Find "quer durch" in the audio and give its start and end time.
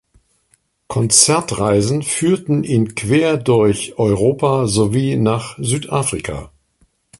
2.95-3.99